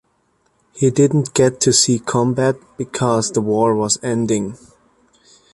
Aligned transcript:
He 0.73 0.89
didn't 0.89 1.35
get 1.35 1.59
to 1.59 1.71
see 1.71 1.99
combat 1.99 2.55
because 2.75 3.29
the 3.33 3.41
war 3.41 3.75
was 3.75 3.99
ending. 4.01 4.57